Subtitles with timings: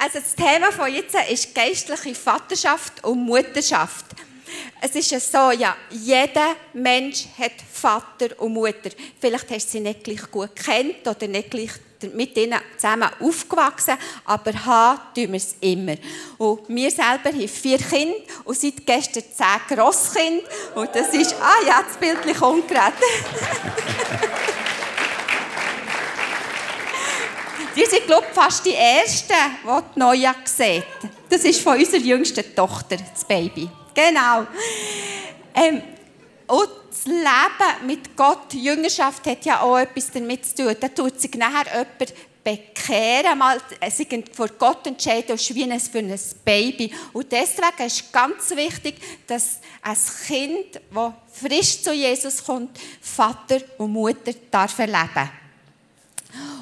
[0.00, 4.06] Also das Thema von jetzt ist geistliche Vaterschaft und Mutterschaft.
[4.80, 8.90] Es ist ja so, ja, jeder Mensch hat Vater und Mutter.
[9.20, 11.70] Vielleicht hast du sie nicht gleich gut kennt oder nicht gleich
[12.12, 13.94] mit ihnen zusammen aufgewachsen,
[14.26, 15.96] aber haben tun wir es immer.
[16.36, 20.44] Und wir selber haben vier Kinder und seit gestern zehn Grosskinder.
[20.74, 22.94] Und das ist, ah ja, das Bild kommt gerade.
[27.76, 29.34] Die sind, glaube ich, fast die Ersten,
[29.64, 30.84] die die Neue sehen.
[31.28, 33.68] Das ist von unserer jüngsten Tochter, das Baby.
[33.94, 34.46] Genau.
[35.54, 35.82] Ähm,
[36.46, 40.76] und das Leben mit Gott, die Jüngerschaft, hat ja auch etwas damit zu tun.
[40.78, 42.14] Da tut sich nachher jemand
[42.44, 43.58] bekehren, mal
[43.90, 46.92] sich vor Gott entscheiden, ist wie ein, für ein Baby.
[47.12, 53.92] Und deswegen ist ganz wichtig, dass ein Kind, das frisch zu Jesus kommt, Vater und
[53.92, 55.30] Mutter darf erleben.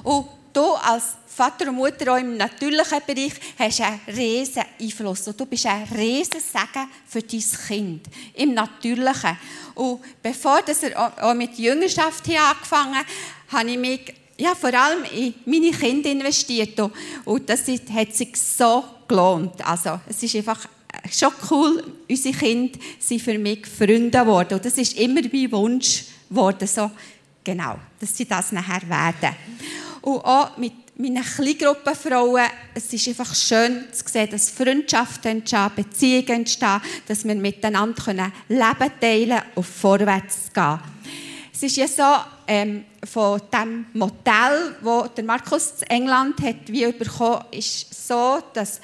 [0.04, 5.26] Und du als Vater und Mutter auch im natürlichen Bereich hast einen riesen Einfluss.
[5.28, 9.38] Und du bist ein riesen Segen für dein Kind im Natürlichen.
[9.74, 13.06] Und bevor er auch mit Jüngerschaft hier angefangen hat,
[13.48, 16.78] habe ich mich ja, vor allem in meine Kinder investiert.
[17.24, 17.60] Und das
[17.94, 19.66] hat sich so gelohnt.
[19.66, 20.66] Also, es ist einfach
[21.10, 24.54] schon cool, unsere Kinder sind für mich Freunde geworden.
[24.54, 26.90] Und das ist immer mein Wunsch geworden, so,
[27.44, 29.36] genau, dass sie das nachher werden.
[30.02, 36.28] Und auch mit meinen Kleingruppenfrauen, es ist einfach schön zu sehen, dass Freundschaften entstehen, Beziehungen
[36.28, 40.78] entstehen, dass wir miteinander können Leben teilen und vorwärts gehen.
[41.52, 46.90] Es ist ja so, ähm, von dem Modell, das der Markus in England hat, wie
[46.92, 48.80] bekommen, ist so, dass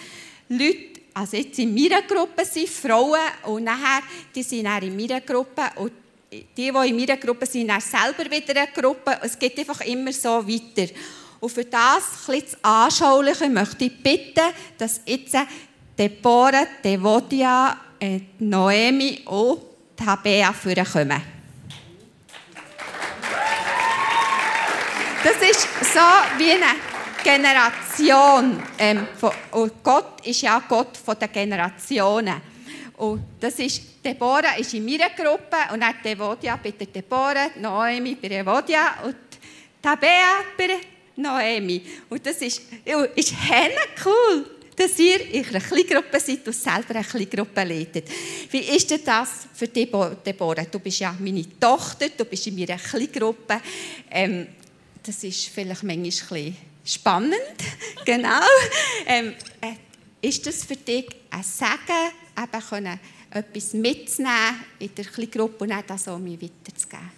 [0.49, 4.03] Leute, also jetzt in meiner Gruppe sind, Frauen, und nachher,
[4.35, 5.93] die sind dann in meiner Gruppe, und
[6.31, 9.19] die, die in meiner Gruppe sind, dann selber wieder eine Gruppe.
[9.23, 10.93] Es geht einfach immer so weiter.
[11.41, 15.37] Und für das ein zu anschaulichen möchte ich bitten, dass jetzt
[15.99, 19.61] Deborah, Devodia, äh, Noemi und
[19.97, 21.23] Tabea vorkommen.
[25.25, 26.01] Das ist so
[26.39, 26.77] wie eine
[27.23, 28.63] Generation.
[28.79, 29.07] Ähm,
[29.51, 32.41] und Gott ist ja Gott den Generationen.
[32.97, 38.15] Und das ist, Deborah ist in meiner Gruppe und dann Devodia bei der Deborah, Noemi
[38.15, 39.17] bei Devodia und
[39.83, 40.81] Tabea bei
[41.17, 41.83] Noemi.
[42.09, 42.63] Und das ist,
[43.15, 43.35] ist
[44.07, 48.09] cool, dass ihr in einer Kleingruppe seid und selber eine Kleingruppe leitet.
[48.51, 50.65] Wie ist denn das für Deborah?
[50.65, 53.61] Du bist ja meine Tochter, du bist in meiner Kleingruppe.
[54.11, 54.47] Ähm,
[55.03, 57.35] das ist vielleicht manchmal ein spannend,
[58.07, 58.41] genau.
[59.07, 62.99] Ähm, äh, ist das für dich ein Segen, eben können,
[63.31, 67.11] etwas mitzunehmen in der Kleingruppe und das auch mir weiterzugeben?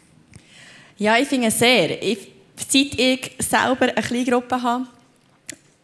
[0.99, 2.03] Ja, ich finde es sehr.
[2.03, 4.87] Ich seit ich selber eine kleine Gruppe habe,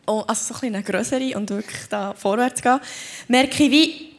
[0.06, 2.80] oh, also so eine größere und wirklich da vorwärts gehen,
[3.28, 4.12] merke ich, wie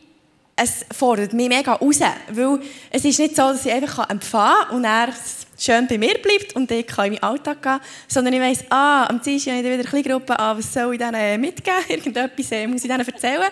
[0.55, 1.99] es fordert mich mega raus.
[2.29, 5.09] Weil es ist nicht so, dass ich einfach empfangen kann und er
[5.57, 9.05] schön bei mir bleibt und ich kann in meinen Alltag gehen, sondern ich weiss, ah,
[9.05, 11.79] am Dienstag habe ich wieder eine kleine Gruppe, ah, was soll ich denen mitgeben?
[11.89, 13.49] Irgendetwas äh, muss ich denen erzählen.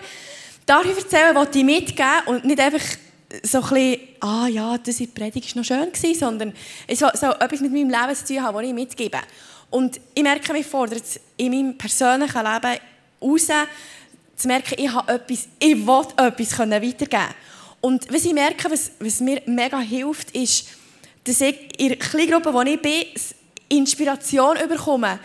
[0.68, 2.84] Ich erzählen, was ich mitgeben und nicht einfach
[3.44, 6.52] so ein bisschen, ah ja, das in Predigt war noch schön, gewesen, sondern
[6.88, 9.18] es soll, so etwas mit meinem Leben zu tun haben, das ich mitgebe.
[9.70, 12.80] Und ich merke, mich fordert es in meinem persönlichen Leben
[13.22, 13.46] raus,
[14.36, 17.34] zu merken, ich habe etwas, ich will etwas weitergeben
[17.80, 20.66] Und was ich merke, was, was mir mega hilft, ist,
[21.22, 23.04] dass ich in der Kleingruppe, wo ich bin,
[23.68, 25.20] Inspiration bekomme,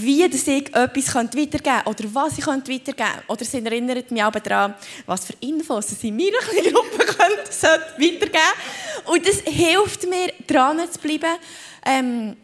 [0.00, 3.22] wie dass ich etwas weitergeben könnte oder was ich weitergeben könnte.
[3.28, 4.74] Oder es erinnert mich aber daran,
[5.06, 6.30] was für Infos es in meiner
[6.70, 7.50] Gruppe könnte,
[7.98, 8.40] weitergeben
[9.06, 11.38] Und das hilft mir, dran zu bleiben.
[11.84, 12.36] Ähm,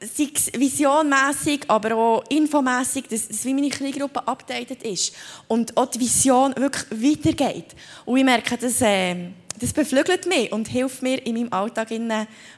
[0.00, 5.14] sei es visionmässig, aber auch infomässig, dass, dass wie meine Kleingruppe updated ist
[5.48, 7.74] und auch die Vision wirklich weitergeht.
[8.04, 11.88] Und ich merke, dass, äh, das beflügelt mich und hilft mir, in meinem Alltag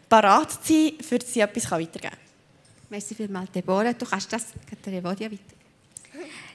[0.08, 2.25] parat zu sein, für ich etwas weitergeben kann.
[2.88, 3.92] Merci vielmals, Deborah.
[3.92, 4.46] Du kannst das,
[4.86, 5.42] Evodia, weiter.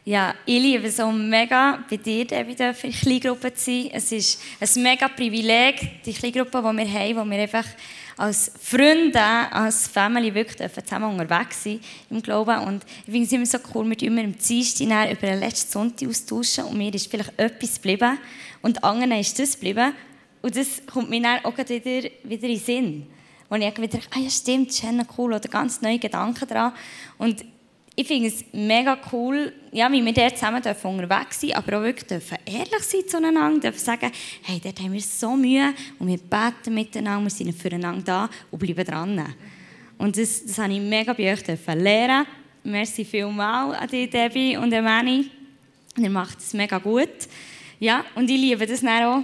[0.05, 3.89] Ja, ich liebe es so mega, bei dir wieder in Kleingruppe zu sein.
[3.91, 7.65] Es ist ein mega Privileg, die Kleingruppe, die wir haben, wo wir einfach
[8.17, 12.59] als Freunde, als Family wirklich zusammen unterwegs sind im Glauben.
[12.59, 16.07] Und ich finde es immer so cool, mit immer im Dienstag über den letzten Sonntag
[16.07, 18.17] austauschen und mir ist vielleicht etwas geblieben
[18.61, 19.93] und anderen ist das geblieben.
[20.41, 23.07] Und das kommt mir dann auch wieder, wieder in den Sinn
[23.51, 26.71] wo ich wieder ah ja stimmt, das ist cool oder ganz neue Gedanken dran.
[27.17, 27.43] Und
[27.93, 31.83] ich finde es mega cool, ja, wie wir dort zusammen dürfen unterwegs sind, aber auch
[31.83, 34.09] wirklich dürfen ehrlich sein zueinander, dürfen sagen,
[34.43, 38.59] hey, dort haben wir so Mühe und wir beten miteinander, wir sind füreinander da und
[38.59, 39.35] bleiben dran.
[39.97, 42.25] Und das, das habe ich mega bei euch dürfen lernen
[42.63, 45.29] merci vielmal an dich, Debbie und an Manny.
[46.01, 47.09] Er macht es mega gut.
[47.79, 49.23] Ja, und ich liebe das dann auch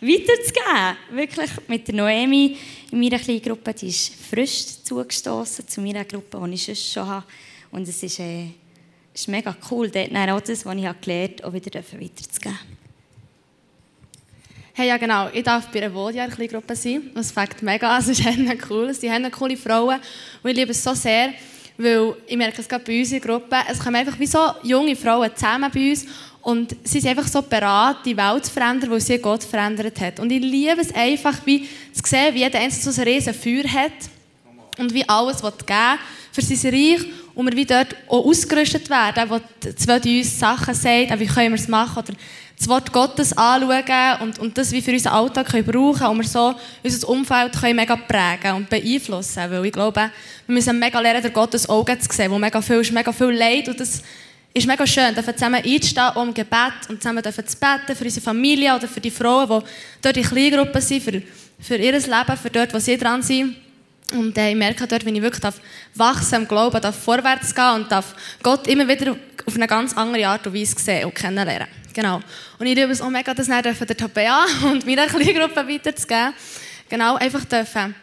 [0.00, 0.96] weiterzugeben.
[1.12, 2.56] Wirklich mit der Noemi
[2.90, 7.06] in meiner kleinen Gruppe, die ist frisch zugestoßen zu meiner Gruppe, die ich sonst schon
[7.06, 7.26] habe.
[7.70, 8.46] Und es ist, äh,
[9.14, 12.58] ist mega cool, dort auch das, was ich gelernt habe, auch wieder weiterzugeben.
[14.72, 17.10] Hey, ja genau, ich darf bei einer Vodia in Gruppe sein.
[17.14, 18.94] Das fängt mega an, es ist cool.
[18.94, 20.00] Sie haben coole Frauen
[20.42, 21.34] und ich liebe es so sehr,
[21.76, 24.38] weil ich merke es gerade bei uns in der Gruppe, es kommen einfach wie so
[24.62, 26.06] junge Frauen zusammen bei uns
[26.42, 30.20] und sie sind einfach so bereit, die Welt zu verändern, weil sie Gott verändert hat.
[30.20, 33.64] Und ich liebe es einfach, wie zu sehen, wie jeder Einzelne so ein riesen Feuer
[33.64, 33.92] hat
[34.78, 35.98] und wie alles geben
[36.32, 37.00] für sein Reich
[37.34, 39.40] und wir wie dort auch ausgerüstet werden, wo
[39.76, 42.14] zwei uns Sachen sagt, wie können wir es machen oder
[42.56, 46.28] das Wort Gottes anschauen und, und das wie für unseren Alltag können brauchen und wir
[46.28, 49.50] so unser Umfeld können mega prägen und beeinflussen.
[49.50, 50.10] Weil ich glaube,
[50.46, 53.30] wir müssen mega lernen, der Gottes Augen zu sehen, wo mega viel ist, mega viel
[53.30, 54.02] Leid und das
[54.52, 58.24] ist mega schön, dürfen zusammen einstehen um Gebet und zusammen dürfen zu beten für unsere
[58.24, 59.66] Familie oder für die Frauen, die
[60.02, 61.22] dort in Kleingruppen sind, für,
[61.60, 63.56] für ihr Leben, für dort, wo sie dran sind.
[64.12, 65.60] Und äh, ich merke dort, wenn ich wirklich darf
[65.94, 69.16] wachsen im Glauben, darf vorwärts gehen und darf Gott immer wieder
[69.46, 71.68] auf eine ganz andere Art und Weise sehen und kennenlernen.
[71.92, 72.20] Genau.
[72.58, 76.34] Und ich liebe es auch mega, das dann der Tabea und meiner Kleingruppe weiterzugeben.
[76.88, 77.94] Genau, einfach dürfen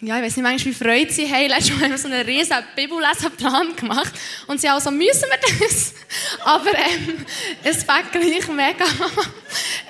[0.00, 1.48] ja, ich weiß nicht manchmal, wie freut sie haben.
[1.48, 4.12] Letztes Mal haben wir so einen riesen Bibellesenplan gemacht.
[4.46, 5.94] Und sie also, müssen wir das?
[6.44, 7.24] Aber ähm,
[7.62, 8.84] es fängt gleich mega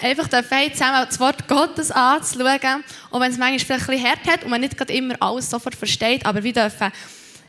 [0.03, 2.85] einfach dürfen zusammen das Wort Gottes anzuschauen.
[3.11, 5.75] Auch wenn es manchmal vielleicht ein bisschen hart hat und man nicht immer alles sofort
[5.75, 6.27] versteht.
[6.27, 6.93] Aber wir dürfen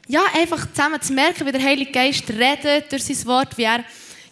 [0.07, 3.83] ja, einfach zusammen zu merken, wie der Heilige Geist redet durch sein Wort, wie er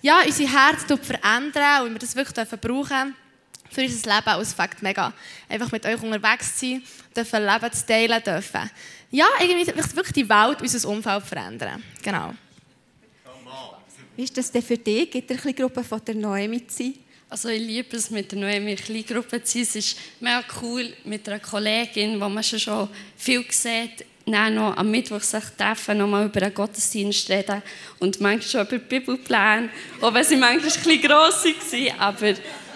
[0.02, 3.23] ja, unser Herz verändert und wir das wirklich brauchen dürfen
[3.74, 5.14] für unser Leben aus Fakt mega.
[5.50, 6.84] Einfach mit euch unterwegs zu sein,
[7.16, 8.70] dürfen Leben zu teilen dürfen.
[9.12, 11.84] Ja, irgendwie wirklich die Welt, unser Umfeld verändern.
[12.02, 12.34] Genau.
[14.16, 16.94] Wie ist das denn für dich, in der Gruppe von der Noemi zu sein?
[17.30, 19.62] Also ich liebe es, mit der Noemi in Gruppe zu sein.
[19.64, 24.90] Es ist mega cool mit einer Kollegin, wo man schon viel sieht, dann noch am
[24.90, 27.62] Mittwoch sich treffen, nochmal über den Gottesdienst reden
[28.00, 29.70] und manchmal schon über die Bibelpläne,
[30.02, 32.34] auch wenn sie manchmal ein bisschen gross waren, aber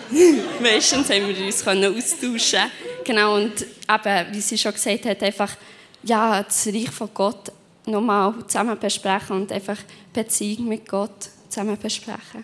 [0.62, 2.71] Meistens haben wir uns austauschen
[3.04, 5.56] Genau, und eben, wie sie schon gesagt hat, einfach
[6.04, 7.51] ja, das Reich von Gott
[7.86, 9.77] nochmal zusammen besprechen und einfach
[10.12, 12.44] Beziehung mit Gott zusammen besprechen.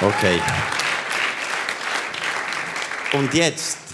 [0.00, 0.40] Okay.
[3.12, 3.87] Und jetzt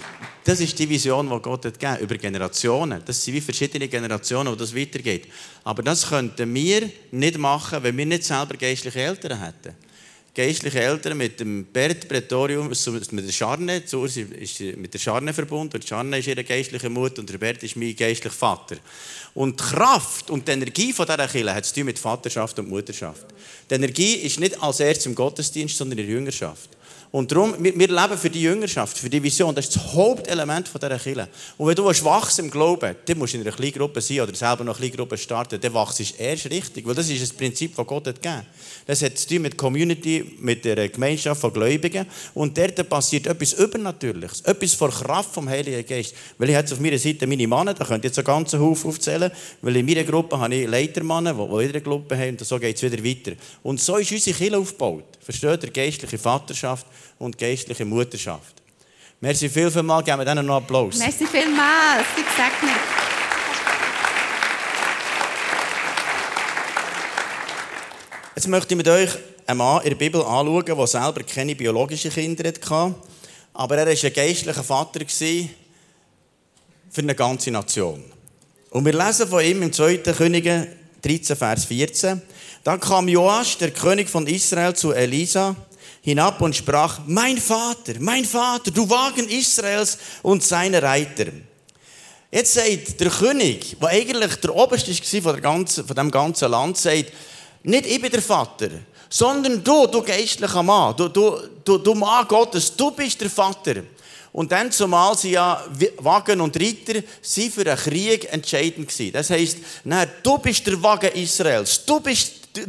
[0.45, 3.03] das ist die Vision, die Gott hat gegeben, über Generationen.
[3.07, 5.27] Das sind wie verschiedene Generationen, wo das weitergeht.
[5.65, 9.75] Aber das könnten wir nicht machen, wenn wir nicht selber geistliche Eltern hätten.
[10.35, 15.77] Geistliche Eltern mit dem Bert Pretorium, mit der Scharne, ist mit der Scharne verbunden.
[15.77, 18.77] Und Scharne ist ihre geistliche Mutter und der Bert ist mein geistlicher Vater.
[19.33, 23.27] Und die Kraft und die Energie von dieser Kirche hat es mit Vaterschaft und Mutterschaft.
[23.71, 26.69] Die Energie ist nicht als erstes im Gottesdienst, sondern in der Jüngerschaft.
[27.15, 29.55] Und darum, wir, wir leben für die Jüngerschaft, für die Vision.
[29.55, 31.29] Das ist das Hauptelement dieser Kirche.
[31.57, 34.35] Und wenn du wachsen im Glauben, dann musst du in einer kleinen Gruppe sein oder
[34.35, 36.85] selber noch eine kleine Gruppe starten, dann wachst du erst richtig.
[36.85, 38.43] Weil das ist das Prinzip, das Gott hat gegeben.
[38.85, 42.05] Das hat zu tun mit Community, mit der Gemeinschaft von Gläubigen.
[42.35, 44.41] Und dort passiert etwas Übernatürliches.
[44.41, 46.17] Etwas vor Kraft vom Heiligen Geist.
[46.37, 48.91] Weil ich jetzt auf meiner Seite meine Männer, da könnt ihr jetzt einen ganzen Haufen
[48.91, 49.31] aufzählen,
[49.63, 52.75] weil in meiner Gruppe habe ich Leitermänner, die wieder eine Gruppe haben und so geht
[52.75, 53.37] es wieder weiter.
[53.63, 55.05] Und so ist unsere Kirche aufgebaut.
[55.25, 55.71] Versteht ihr?
[55.71, 56.87] Geistliche Vaterschaft
[57.19, 58.55] und geistliche Mutterschaft.
[59.21, 60.99] Merci viel, viel mal, geben wir denen noch Applaus.
[60.99, 62.75] Merci vielmals, ich sag nicht.
[68.37, 69.11] Jetzt möchte ich mit euch
[69.47, 72.95] einen Mann in der Bibel anschauen, der selber keine biologischen Kinder hatte,
[73.55, 75.49] aber er war ein geistlicher Vater für
[77.01, 78.05] eine ganze Nation.
[78.71, 79.99] Und wir lesen von ihm im 2.
[79.99, 80.69] Könige
[81.05, 82.23] 13, Vers 14.
[82.63, 85.55] Dann kam Joas, der König von Israel, zu Elisa
[86.05, 91.27] hinab und sprach, mein Vater, mein Vater, du Wagen Israels und seine Reiter.
[92.31, 96.51] Jetzt sagt der König, der eigentlich der Oberste war von, der ganzen, von dem ganzen
[96.51, 97.13] Land, sagt,
[97.63, 98.69] nicht ich bin der Vater,
[99.09, 103.77] sondern du, du geistlicher Mann, du, du, du, du Mann Gottes, du bist der Vater.
[104.35, 105.65] Und dann zumal sie ja
[105.99, 109.13] Wagen und Reiter sie für einen Krieg entscheidend gewesen.
[109.13, 112.67] Das heisst, nein, du bist der Wagen Israels, du bist, du,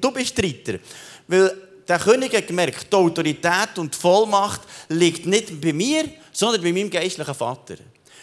[0.00, 0.78] du bist Reiter.
[1.26, 1.52] Weil
[1.88, 4.60] der König hat gemerkt, die Autorität und die Vollmacht
[4.90, 7.74] liegt nicht bei mir, sondern bei meinem geistlichen Vater.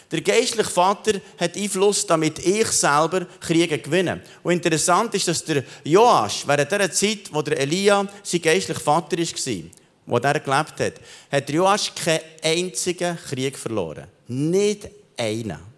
[0.10, 4.22] Der geistliche Vater hat Einfluss, damit ich selber Kriege gewinne.
[4.42, 9.18] Und interessant ist, dass der Joasch während der Zeit, wo der Elia sein geistlicher Vater
[9.18, 9.64] war,
[10.06, 10.94] wo er gelebt hat,
[11.32, 14.08] hat Joasch keinen einzigen Krieg verloren.
[14.28, 15.76] Nicht einen.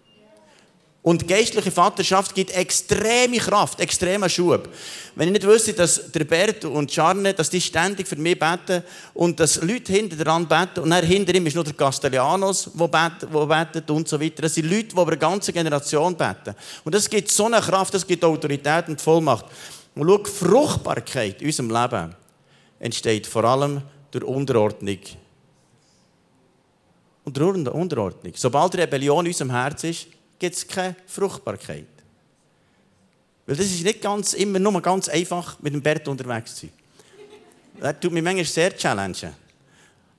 [1.08, 4.68] Und geistliche Vaterschaft gibt extreme Kraft, extremen Schub.
[5.14, 8.82] Wenn ich nicht wüsste, dass der Bert und Charne, dass die ständig für mich beten
[9.14, 12.88] und dass Leute hinter dran beten und dann hinter ihm ist noch der Castellanos, der
[12.88, 14.42] betet, der betet und so weiter.
[14.42, 16.54] Das sind Leute, die über eine ganze Generation beten.
[16.84, 19.46] Und das gibt so eine Kraft, das gibt Autorität und Vollmacht.
[19.94, 22.14] Und schau, Fruchtbarkeit in unserem Leben
[22.80, 24.98] entsteht vor allem durch Unterordnung.
[27.24, 28.32] Und durch Unterordnung.
[28.36, 30.06] Sobald Rebellion in unserem Herz ist,
[30.38, 31.86] gibt es keine Fruchtbarkeit.
[33.46, 36.72] Weil das ist nicht ganz, immer nur ganz einfach, mit dem Bert unterwegs zu sein.
[37.80, 39.34] Das tut mich manchmal sehr challengen.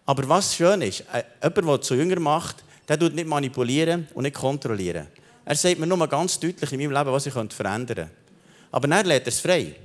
[0.05, 4.23] Aber was schön ist, äh, jemand, der zu jünger macht, der tut nicht manipulieren und
[4.23, 5.07] nicht kontrollieren.
[5.45, 8.09] Er sagt mir nur ganz deutlich in meinem Leben, was ich verändern könnte.
[8.71, 9.75] Aber dann lädt er es frei.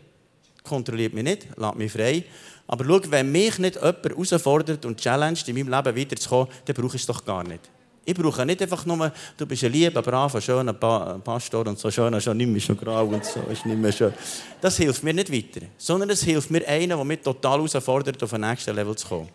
[0.67, 2.25] Kontrolliert mich nicht, lässt mich frei.
[2.67, 6.97] Aber schau, wenn mich nicht jemand herausfordert und challenged, in meinem Leben weiterzukommen, dann brauche
[6.97, 7.61] ich es doch gar nicht.
[8.07, 12.19] Ich brauche nicht einfach nur, du bist ein lieber, braver, schöner Pastor und so schön,
[12.19, 14.15] schon nicht mehr so grau und so, ist nicht mehr schön.
[14.59, 18.33] Das hilft mir nicht weiter, sondern es hilft mir einer, der mich total herausfordert, auf
[18.33, 19.29] ein nächstes Level zu kommen.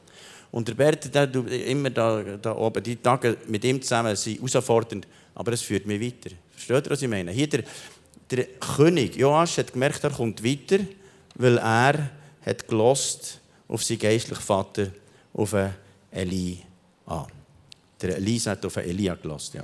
[0.52, 1.32] Und der Bert, der
[1.68, 6.02] immer da, da oben, die Tage mit ihm zusammen sind herausfordernd, aber es führt mich
[6.02, 6.36] weiter.
[6.50, 7.32] Versteht ihr, was ich meine?
[7.32, 7.64] Hier der,
[8.32, 8.46] der
[8.76, 10.80] König Joasch hat gemerkt, er kommt weiter,
[11.40, 12.12] weil er
[12.46, 14.92] hat gelost auf seinen geistlichen Vater,
[15.34, 15.56] auf
[16.12, 16.60] Eli
[17.06, 17.28] an.
[18.02, 19.64] Der Elisa hat auf Elia gelost, ja.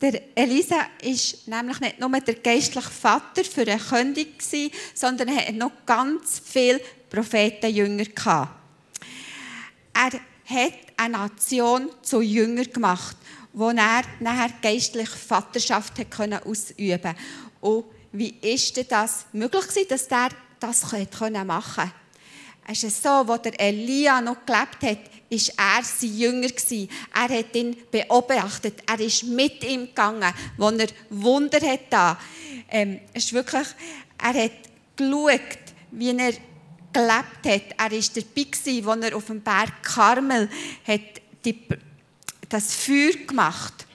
[0.00, 4.42] Der Elisa ist nämlich nicht nur der geistliche Vater für eine König
[4.94, 8.50] sondern er hat noch ganz viele Prophetenjünger.
[9.94, 13.16] Er hat eine Nation zu Jünger gemacht,
[13.52, 17.14] wo er nachher geistliche Vaterschaft hat können ausüben.
[17.60, 20.28] Und wie ist das möglich gewesen, dass er
[20.60, 21.92] das machen konnte?
[22.66, 26.88] Es ist so, wo der Elia noch gelebt hat, ist er sein Jünger gewesen.
[27.12, 28.82] Er hat ihn beobachtet.
[28.86, 32.18] Er ist mit ihm gegangen, wo er Wunder hat da.
[32.68, 33.66] Ähm, es ist wirklich,
[34.18, 34.52] er hat
[34.94, 35.58] geschaut,
[35.90, 36.34] wie er
[36.92, 37.62] gelebt hat.
[37.78, 40.48] Er war dabei gewesen, wo er auf dem Berg Karmel
[40.86, 41.00] hat
[41.44, 41.58] die,
[42.48, 43.86] das Feuer gemacht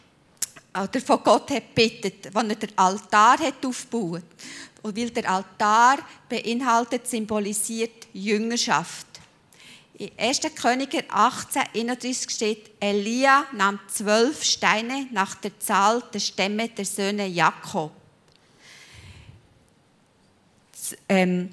[0.83, 4.23] oder von Gott hat bittet, wo er den Altar hat aufgebaut.
[4.81, 5.97] Und weil der Altar
[6.29, 9.07] beinhaltet, symbolisiert Jüngerschaft.
[9.97, 10.41] In 1.
[10.55, 17.25] Könige 18, 31 steht, Elia nahm zwölf Steine nach der Zahl der Stämme der Söhne
[17.25, 17.91] Jakob.
[21.09, 21.49] Ähm,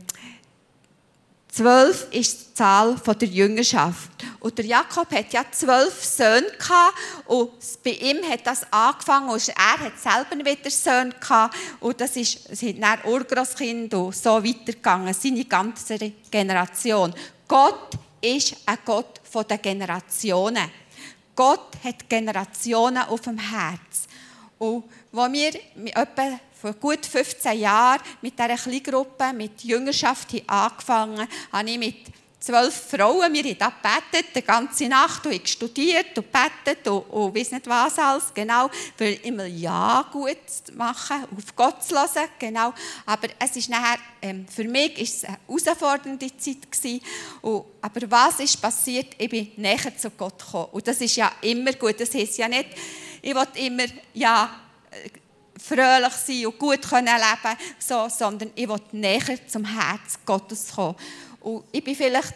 [1.55, 4.11] zwölf ist die Zahl der Jüngerschaft.
[4.41, 6.95] Und der Jakob hat ja zwölf Söhne gehabt,
[7.27, 7.53] und
[7.85, 12.57] bei ihm hat das angefangen und er hat selber wieder Söhne gehabt und das ist,
[12.57, 15.97] sind dann Urgroßkind und so weitergegangen, seine ganze
[16.31, 17.15] Generation.
[17.47, 20.71] Gott ist ein Gott der Generationen.
[21.37, 24.07] Gott hat Generationen auf dem Herz.
[24.59, 25.53] Und als wir
[25.97, 31.97] etwa vor gut 15 Jahren mit dieser Kleingruppe, mit Jüngerschaft angefangen habe ich mit
[32.41, 37.03] zwölf Frauen, wir haben da gebetet, die ganze Nacht, und ich studiert und gebetet und,
[37.11, 41.97] und weiss nicht was alles, genau, für immer Ja gut zu machen, auf Gott zu
[41.97, 42.73] hören, genau.
[43.05, 47.01] Aber es ist nachher, ähm, für mich ist es eine herausfordernde Zeit gewesen.
[47.43, 49.09] Und, aber was ist passiert?
[49.19, 50.69] Ich bin näher zu Gott gekommen.
[50.73, 52.71] Und das ist ja immer gut, das heisst ja nicht,
[53.21, 54.51] ich will immer, ja,
[55.67, 60.97] fröhlich sein und gut leben können, so, sondern ich will näher zum Herz Gottes kommen.
[61.41, 62.35] Und ich bin vielleicht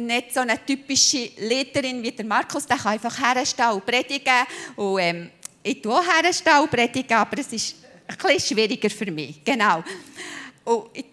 [0.00, 4.44] nicht so eine typische Leiterin wie der Markus, der kann einfach herstehen und predigen.
[4.76, 5.30] Und ähm,
[5.62, 9.44] ich tue auch herstehen und predigen, aber es ist ein bisschen schwieriger für mich.
[9.44, 9.82] Genau.
[10.64, 11.06] Und ich,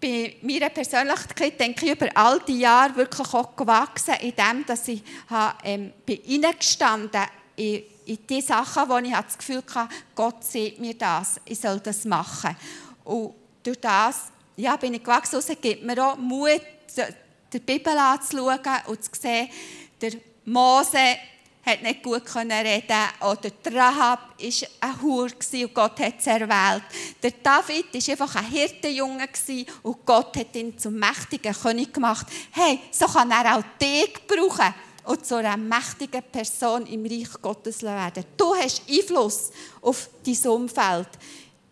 [0.00, 4.88] bei meiner Persönlichkeit denke ich über all die Jahre wirklich auch gewachsen, in dem, dass
[4.88, 7.22] ich habe, ähm, bin reingestanden
[7.56, 11.80] in, in die Sachen, wo ich das Gefühl hatte, Gott sieht mir das, ich soll
[11.80, 12.56] das machen.
[13.04, 14.22] Und durch das
[14.56, 15.38] ja, bin ich gewachsen.
[15.38, 16.62] Es gibt mir auch Mut,
[17.52, 19.48] die Bibel anzuschauen und zu sehen,
[20.00, 20.12] der
[20.44, 20.98] Mose
[21.64, 26.84] hat nicht gut reden oder der Rahab war ein Hur und Gott hat es erwählt.
[27.20, 29.28] Der David war einfach ein Hirtenjunge
[29.82, 32.28] und Gott hat ihn zum mächtigen König gemacht.
[32.52, 34.74] Hey, so kann er auch dich brauchen
[35.06, 38.24] und zu einer mächtigen Person im Reich Gottes werden.
[38.36, 41.08] Du hast Einfluss auf dein Umfeld,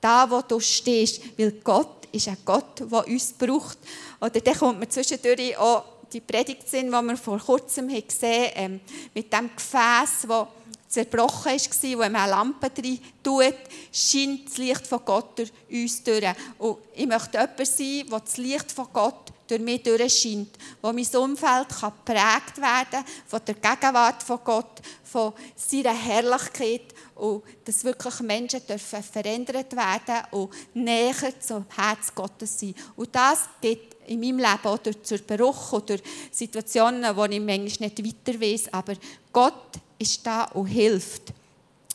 [0.00, 3.78] da wo du stehst, weil Gott ist ein Gott, der uns braucht.
[4.20, 8.54] Oder dann kommt mir zwischendurch auch die Predigt sind, die wir vor kurzem gesehen haben,
[8.54, 8.80] ähm,
[9.12, 10.46] mit dem Gefäß, das
[10.88, 13.54] zerbrochen war, wo man eine Lampe drin tut,
[13.92, 16.24] scheint das Licht von Gott durch uns durch.
[16.58, 21.06] Und ich möchte jemand sein, der das Licht von Gott durch mich durchscheint, wo mein
[21.16, 28.20] Umfeld geprägt werden kann von der Gegenwart von Gott, von seiner Herrlichkeit und dass wirklich
[28.20, 32.74] Menschen dürfen verändert werden und näher zum Herz Gottes sein.
[32.96, 35.96] Und das geht in meinem Leben auch durch Zerbruch oder
[36.30, 38.94] Situationen, wo ich manchmal nicht weiter weiß, aber
[39.32, 41.32] Gott ist da und hilft.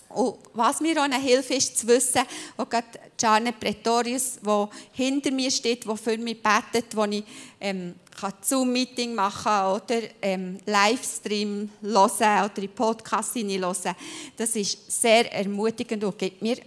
[0.10, 2.22] Und was mir auch eine Hilfe ist, zu wissen,
[2.58, 2.88] wo gerade
[3.20, 7.24] Janet Pretorius, die hinter mir steht, die für mich betet, wo ich
[7.62, 7.94] ähm,
[8.42, 13.96] Zoom-Meeting machen oder ähm, Livestream hören oder in Podcast hören,
[14.36, 16.58] das ist sehr ermutigend und gibt mir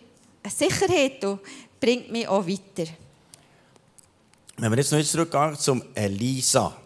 [0.43, 1.41] eine Sicherheit und
[1.81, 2.91] bringt mich auch weiter.
[4.57, 6.82] Wenn wir jetzt noch zurückgehen zum Elisa.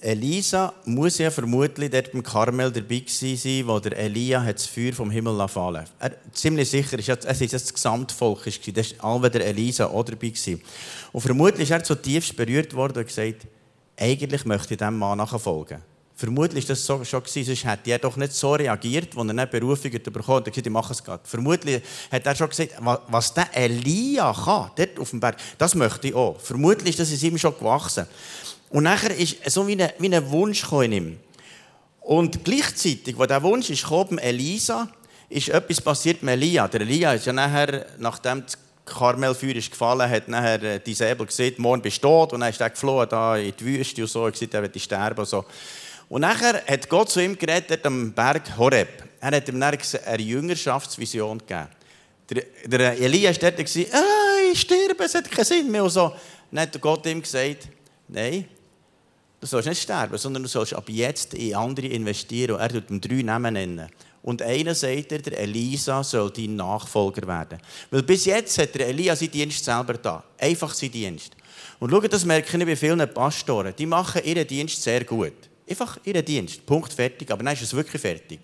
[0.00, 5.10] Elisa muss ja vermutlich dort beim Karmel dabei gewesen sein, wo Elia das Feuer vom
[5.10, 10.04] Himmel fallen er, Ziemlich sicher, es ist das Gesamtvolk, das war alle der Elisa auch
[10.04, 10.28] dabei.
[10.28, 10.60] Gewesen.
[11.12, 13.46] Und vermutlich ist er so tiefst berührt worden und gesagt,
[13.96, 15.82] eigentlich möchte ich diesem Mann nachfolgen.
[16.16, 19.30] Vermutlich war das so schon gewesen, sonst hätte er doch nicht so reagiert, als er
[19.30, 20.46] eine Berufung bekommen hat.
[20.46, 21.22] Er gesagt, ich mache es gerade.
[21.24, 22.70] Vermutlich hat er schon gesagt,
[23.08, 26.40] was der Elia kann, dort auf dem Berg, das möchte ich auch.
[26.40, 28.06] Vermutlich ist das in ihm schon gewachsen.
[28.70, 31.18] Und nachher ist so wie ein, wie ein Wunsch in ihm.
[32.00, 34.88] Und gleichzeitig, als dieser Wunsch ist gekommen, Elisa,
[35.28, 36.68] ist etwas passiert mit Elia.
[36.68, 41.26] Der Elia ist ja nachher, nachdem das Karmelfeuer ist gefallen, hat nachher äh, die Säbel
[41.26, 44.30] gesehen, morgen besteht, und dann ist er geflohen da in die Wüste und so, er
[44.30, 45.44] gesagt, er wird sterben und so.
[46.08, 49.04] Und nachher hat Gott zu ihm geredet am Berg Horeb.
[49.20, 51.66] Er hat ihm dann eine Jüngerschaftsvision gegeben.
[52.30, 55.82] Der, der Elia war dort, ah, ich sterbe, es hat keinen Sinn mehr.
[55.82, 56.12] Und so.
[56.52, 57.68] Dann hat Gott ihm gesagt,
[58.08, 58.46] nein,
[59.38, 62.52] Du sollst nicht sterben, sondern du sollst ab jetzt in andere investieren.
[62.56, 63.88] Und er tut ihm drei Namen nennen.
[64.22, 67.60] Und einer sagt er, der Elisa soll dein Nachfolger werden.
[67.90, 70.24] Weil bis jetzt hat der Elia seinen Dienst selber da.
[70.38, 71.36] Einfach seinen Dienst.
[71.78, 73.74] Und schau, das merke ich bei vielen Pastoren.
[73.78, 75.34] Die machen ihren Dienst sehr gut.
[75.68, 76.64] Einfach ihren Dienst.
[76.64, 77.30] Punkt, fertig.
[77.30, 78.40] Aber dann ist es wirklich fertig.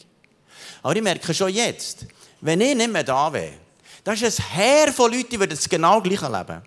[0.82, 2.06] Aber ich merke schon jetzt,
[2.40, 3.54] wenn ich nicht mehr da wäre,
[4.04, 6.62] da ist ein Heer von Leuten, die das genau gleich leben.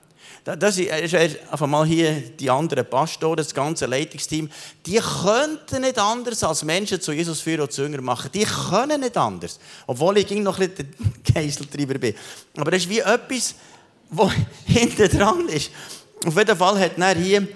[0.45, 4.47] Das ist einfach mal hier die anderen Pastoren, das ganze Leitungsteam.
[4.85, 8.29] Die könnten nicht anders als Menschen zu Jesus führen und zu Jünger machen.
[8.31, 9.59] Die können nicht anders.
[9.87, 10.93] Obwohl ich noch ein bisschen
[11.27, 12.13] der Geiseltreiber bin.
[12.57, 13.55] Aber das ist wie etwas,
[14.11, 14.33] was
[14.65, 15.71] hinten dran ist.
[16.23, 17.47] Auf jeden Fall hat er hier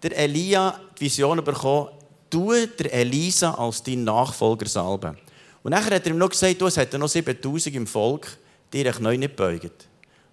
[0.00, 1.88] der Elia die Vision bekommen,
[2.30, 5.18] du der Elisa als dein Nachfolger salben.
[5.64, 8.38] Und nachher hat er ihm noch gesagt, du, es hat noch 7000 im Volk,
[8.72, 9.72] die dich neu nicht beugen.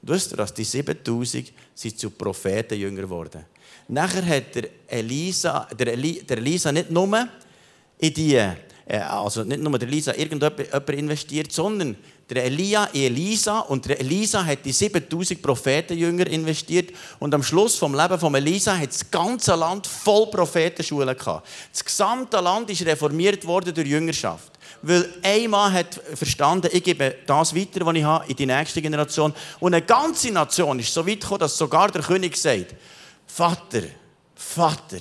[0.01, 3.45] Wisst ihr, dass die 7000 sind zu Prophetenjünger geworden.
[3.87, 7.27] Nachher hat der Elisa, der, Eli, der Elisa nicht nur
[7.97, 11.95] in die, äh, also nicht nur der Elisa irgendjemand investiert, sondern
[12.29, 17.75] der Elia in Elisa und der Elisa hat die 7000 Prophetenjünger investiert und am Schluss
[17.75, 21.47] vom Leben von Elisa hat das ganze Land voll Prophetenschulen gehabt.
[21.71, 24.51] Das gesamte Land ist reformiert worden durch Jüngerschaft.
[24.81, 28.81] Weil ein Mann hat verstanden, ich gebe das weiter, was ich habe, in die nächste
[28.81, 29.33] Generation.
[29.59, 32.75] Und eine ganze Nation ist so weit gekommen, dass sogar der König sagt,
[33.25, 33.83] Vater,
[34.35, 34.99] Vater,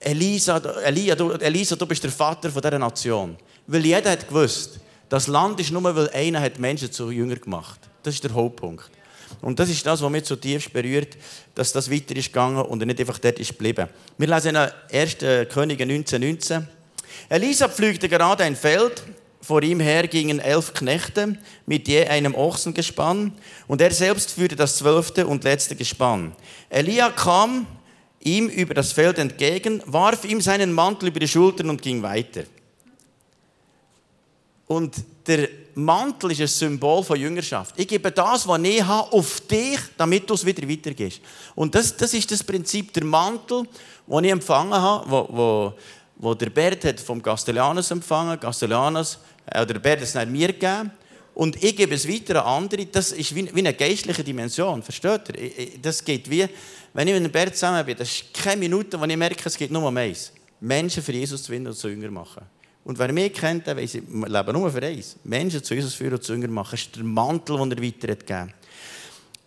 [0.00, 3.36] Elisa, Elia, du, Elisa, du bist der Vater dieser Nation.
[3.66, 7.80] Weil jeder hat gewusst, das Land ist nur, weil einer hat Menschen zu Jünger gemacht.
[8.02, 8.90] Das ist der Hauptpunkt.
[9.40, 11.16] Und das ist das, was mich zutiefst berührt,
[11.54, 13.88] dass das weiter ist gegangen und er nicht einfach dort ist geblieben.
[14.18, 15.16] Wir lesen in 1.
[15.48, 16.68] Könige 1919.
[17.28, 19.02] Elisa pflügte gerade ein Feld.
[19.40, 23.32] Vor ihm her gingen elf Knechte mit je einem Ochsengespann
[23.68, 26.32] und er selbst führte das zwölfte und letzte Gespann.
[26.68, 27.66] Elia kam
[28.20, 32.42] ihm über das Feld entgegen, warf ihm seinen Mantel über die Schultern und ging weiter.
[34.66, 37.74] Und der Mantel ist ein Symbol von Jüngerschaft.
[37.78, 41.20] Ich gebe das, was ich habe, auf dich, damit du es wieder weitergehst.
[41.54, 42.92] Und das, das ist das Prinzip.
[42.92, 43.64] Der Mantel,
[44.06, 45.74] den ich empfangen habe, wo, wo,
[46.18, 50.90] wo der Bert hat vom Castellanos empfangen Castellanos, äh, oder Bert hat es mir gegeben.
[51.34, 52.86] Und ich gebe es weiter an andere.
[52.86, 54.82] Das ist wie, wie eine geistliche Dimension.
[54.82, 55.78] Versteht ihr?
[55.82, 56.46] Das geht wie,
[56.94, 59.56] wenn ich mit dem Bert zusammen bin, das ist keine Minute, wo ich merke, es
[59.56, 60.32] geht nur um eins.
[60.60, 62.42] Menschen für Jesus zu finden und zu Jünger machen.
[62.84, 65.16] Und wer mich kennt, der weiß, ich lebe nur für eins.
[65.24, 66.70] Menschen zu Jesus führen und zu Jünger machen.
[66.70, 68.50] Das ist der Mantel, den er weiter hat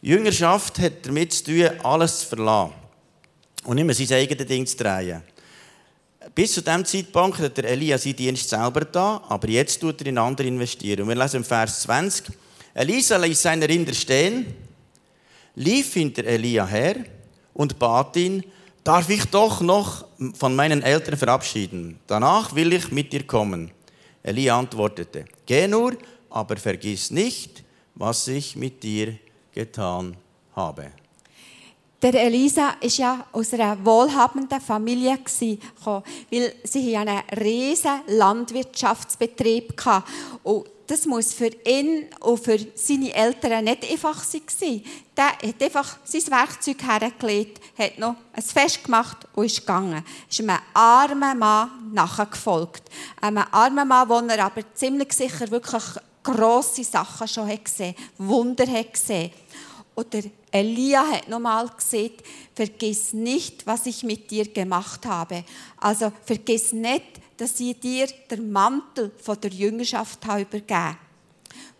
[0.01, 2.73] Jüngerschaft hat damit zu tun, alles zu verlassen.
[3.63, 5.23] Und nicht mehr sein eigenes Ding zu drehen.
[6.35, 10.07] Bis zu diesem Zeitpunkt hat der Elia seinen Dienst selber da, aber jetzt tut er
[10.07, 11.01] in andere investieren.
[11.01, 12.25] Und wir lesen im Vers 20.
[12.73, 14.45] Elisa ließ seine Rinder stehen,
[15.55, 16.95] lief hinter Elia her
[17.53, 18.43] und bat ihn,
[18.83, 21.99] darf ich doch noch von meinen Eltern verabschieden.
[22.07, 23.71] Danach will ich mit dir kommen.
[24.23, 25.97] Elia antwortete, geh nur,
[26.29, 27.63] aber vergiss nicht,
[27.95, 29.17] was ich mit dir
[29.51, 30.15] getan
[30.55, 30.91] habe.
[32.01, 40.09] Der Elisa ist ja aus einer wohlhabenden Familie gekommen, weil sie einen riesen Landwirtschaftsbetrieb hatte.
[40.43, 44.81] Und das muss für ihn und für seine Eltern nicht einfach sein.
[45.15, 50.03] Der hat einfach sein Werkzeug hergelegt, hat noch ein Fest gemacht und ist gegangen.
[50.29, 52.83] Ist einem armen Mann nachgefolgt.
[53.19, 55.83] Einem armen Mann, wo er aber ziemlich sicher wirklich
[56.23, 59.31] grosse Sachen schon hat gesehen Wunder hat gesehen.
[59.95, 62.23] Oder Elia hat nochmal gesagt,
[62.55, 65.43] vergiss nicht, was ich mit dir gemacht habe.
[65.77, 67.03] Also vergiss nicht,
[67.37, 70.97] dass ich dir den Mantel von der Jüngerschaft habe übergeben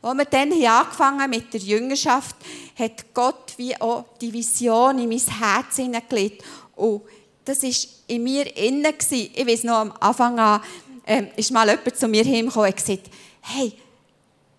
[0.01, 2.35] Als wir dann hier angefangen mit der Jüngerschaft,
[2.77, 6.43] hat Gott wie auch die Vision in mein Herz hineingelegt.
[6.75, 7.01] Und
[7.43, 7.71] das war
[8.07, 8.93] in mir innen.
[9.11, 10.61] Ich weiß noch, am Anfang an,
[11.05, 13.09] äh, ist mal jemand zu mir hingekommen und gesagt,
[13.41, 13.73] hey,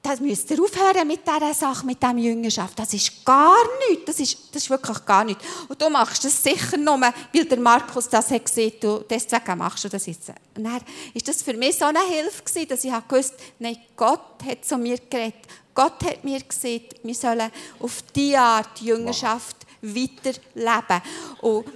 [0.02, 2.78] das müsst ihr aufhören mit dieser Sache, mit dieser Jüngerschaft.
[2.78, 3.54] Das ist gar
[3.88, 4.04] nichts.
[4.06, 5.44] Das ist, das ist wirklich gar nichts.
[5.68, 9.84] Und du machst das sicher nur, weil der Markus das hat gesehen du deswegen machst
[9.84, 10.30] du das jetzt.
[10.56, 10.80] Und dann war
[11.24, 14.98] das für mich so eine Hilfe, gewesen, dass ich gewusst nein, Gott hat zu mir
[15.10, 15.46] geredet.
[15.74, 21.02] Gott hat mir gesagt, wir sollen auf diese Art Jüngerschaft weiterleben.
[21.42, 21.66] Und,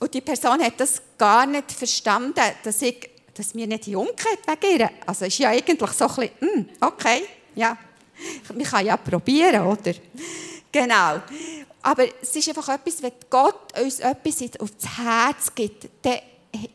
[0.00, 4.40] und die Person hat das gar nicht verstanden, dass ich dass mir nicht die umgekehrt
[4.46, 4.90] wegen ihr.
[5.04, 7.22] Also ist ja eigentlich so ein bisschen, mm, okay,
[7.56, 7.76] ja,
[8.54, 9.92] man kann ja probieren, oder?
[10.70, 11.20] Genau.
[11.82, 16.18] Aber es ist einfach etwas, wenn Gott uns etwas aufs Herz gibt, dann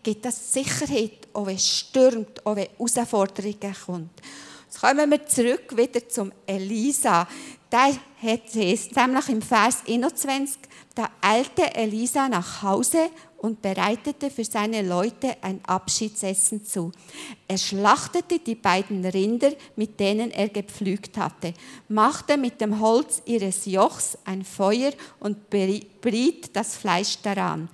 [0.04, 4.10] gibt das Sicherheit, auch wenn es stürmt, auch wenn Herausforderungen kommen.
[4.66, 7.28] Jetzt kommen wir zurück wieder zum Elisa.
[7.72, 10.60] Der hat es nämlich im Vers 21,
[10.96, 13.10] da eilte Elisa nach Hause
[13.42, 16.92] und bereitete für seine Leute ein Abschiedsessen zu.
[17.48, 21.56] Er schlachtete die beiden Rinder, mit denen er gepflügt hatte,
[21.90, 27.68] machte mit dem Holz ihres Jochs ein Feuer und briet das Fleisch daran.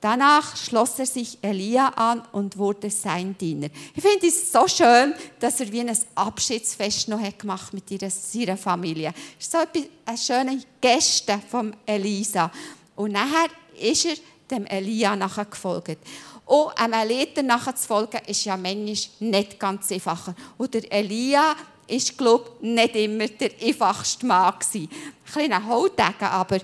[0.00, 3.68] Danach schloss er sich Elia an und wurde sein Diener.
[3.94, 8.56] Ich finde es so schön, dass er wie ein Abschiedsfest noch hat gemacht mit ihrer,
[8.56, 9.12] Familie.
[9.36, 9.58] Das ist so
[10.06, 12.50] eine schöne Geste von Elisa.
[12.96, 14.14] Und nachher ist er
[14.50, 15.98] dem Elia nachher gefolgt.
[16.46, 20.34] Und einem Leiter nachher zu folgen, ist ja manchmal nicht ganz einfach.
[20.58, 21.54] Und der Elia
[21.86, 24.88] ist, glaube ich, nicht immer der einfachste Mann gewesen.
[24.90, 26.58] Ein kleiner Hautdegen, aber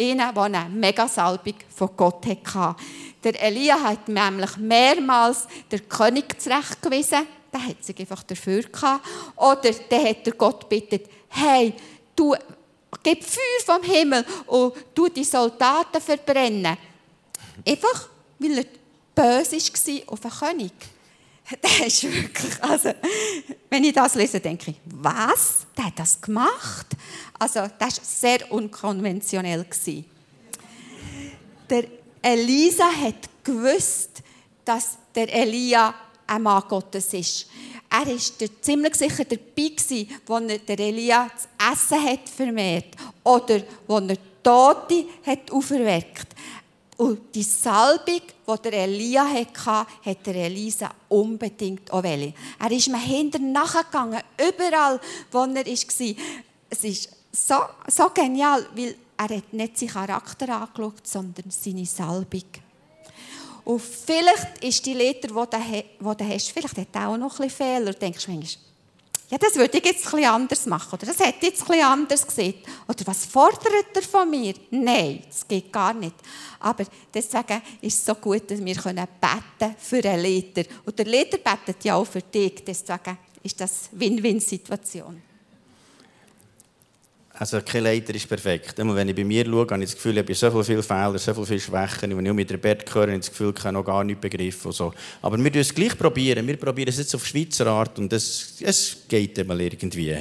[0.00, 2.76] einer, der eine Megasalbung von Gott hatte.
[3.22, 7.26] Der Elia hat nämlich mehrmals den König zurechtgewiesen.
[7.52, 9.06] Der hat sich einfach dafür gehabt.
[9.36, 11.74] Oder der hat der Gott bittet, hey,
[12.14, 12.34] du
[13.02, 16.76] gib Feuer vom Himmel und du die Soldaten verbrennen.
[17.66, 18.64] Einfach, weil er
[19.14, 20.72] böse war auf den König.
[21.62, 22.92] Der ist wirklich, also,
[23.70, 25.66] wenn ich das lese, denke ich, was?
[25.76, 26.86] Der hat das gemacht?
[27.38, 29.64] Also, das war sehr unkonventionell.
[31.70, 31.84] Der
[32.20, 34.22] Elisa hat gewusst,
[34.64, 35.94] dass der Elia
[36.26, 37.48] ein Mann Gottes ist.
[37.90, 42.94] Er war ziemlich sicher dabei, als er der Elia das Essen hat vermehrt
[43.24, 46.34] oder als er Tote hat auferweckt.
[46.98, 48.22] Und die Salbung,
[48.64, 52.34] die Elia hatte, hat der Elisa unbedingt auch wollen.
[52.58, 56.14] Er ist mir hinter nachgegangen, überall, wo er war.
[56.68, 57.54] Es ist so,
[57.86, 62.42] so genial, weil er hat nicht seinen Charakter angeschaut, sondern seine Salbung.
[63.64, 67.64] Und vielleicht ist die Leder, die du hast, vielleicht hat er auch noch ein bisschen
[67.64, 67.92] Fehler.
[67.92, 68.67] Du denkst manchmal,
[69.30, 70.94] ja, das würde ich jetzt ein anders machen.
[70.94, 72.54] Oder das hätte jetzt ein anders gesehen.
[72.88, 74.54] Oder was fordert er von mir?
[74.70, 76.14] Nein, das geht gar nicht.
[76.60, 80.64] Aber deswegen ist es so gut, dass wir beten für einen Leiter.
[80.86, 82.64] Und der Leiter betet ja auch für dich.
[82.64, 85.27] Deswegen ist das Win-Win-Situation.
[87.40, 88.80] Also kein Leiter ist perfekt.
[88.80, 91.18] Immer wenn ich bei mir schaue, habe ich das Gefühl, ich habe so viele Fehler,
[91.18, 92.16] so viele Schwächen.
[92.16, 94.72] Wenn ich mit Robert höre, habe ich das Gefühl, ich habe noch gar nichts begriffen.
[94.72, 94.92] So.
[95.22, 95.96] Aber wir probieren es gleich.
[95.96, 96.44] Probieren.
[96.44, 100.16] Wir probieren es jetzt auf Schweizer Art und es, es geht immer irgendwie.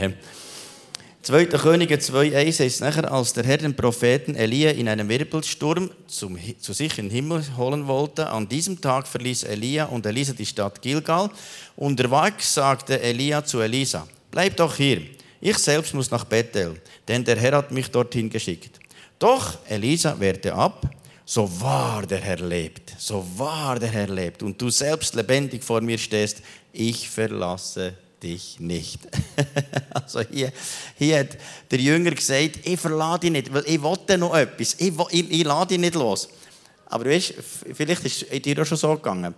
[1.23, 1.45] 2.
[1.47, 6.71] Könige 2,1 heißt nachher, als der Herr den Propheten Elia in einem Wirbelsturm zum, zu
[6.71, 10.81] sich in den Himmel holen wollte, an diesem Tag verließ Elia und Elisa die Stadt
[10.81, 11.31] Gilgal.
[11.75, 15.01] Unterwegs sagte Elia zu Elisa, bleib doch hier,
[15.39, 18.79] ich selbst muss nach Bethel denn der Herr hat mich dorthin geschickt.
[19.19, 20.89] Doch, Elisa, wehrte ab,
[21.25, 25.81] so wahr der Herr lebt, so wahr der Herr lebt und du selbst lebendig vor
[25.81, 28.99] mir stehst, ich verlasse dich nicht.
[29.93, 30.51] also hier,
[30.97, 31.37] hier hat
[31.71, 35.43] der Jünger gesagt, ich verlasse dich nicht, weil ich wollte noch etwas, ich, ich, ich
[35.43, 36.29] lasse dich nicht los.
[36.85, 37.33] Aber weißt,
[37.73, 39.35] vielleicht ist es dir auch schon so gegangen.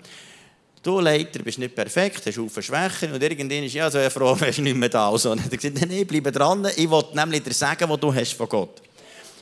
[0.82, 4.54] Du Leiter bist nicht perfekt, hast viele Schwächen und irgendwann ist ja so froh, wenn
[4.54, 5.26] du nicht mehr da bist.
[5.26, 8.34] Und er hat gesagt, nein, bleib dran, ich will nämlich dir sagen, was du hast
[8.34, 8.82] von Gott.